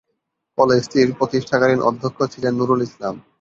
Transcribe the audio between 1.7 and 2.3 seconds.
অধ্যক্ষ